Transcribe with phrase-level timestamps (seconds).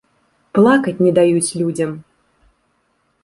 [0.57, 1.91] Плакаць не даюць людзям!